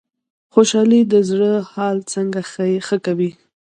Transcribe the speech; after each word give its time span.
خوشحالي 0.53 1.01
د 1.11 1.13
زړه 1.29 1.51
حال 1.71 1.97
څنګه 2.13 2.39
ښه 2.87 2.97
کوي؟ 3.05 3.31